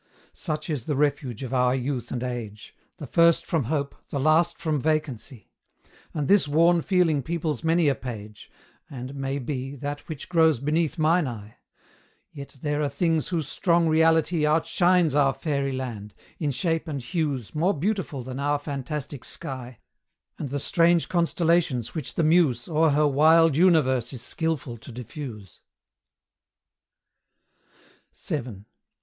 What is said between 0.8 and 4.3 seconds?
the refuge of our youth and age, The first from Hope, the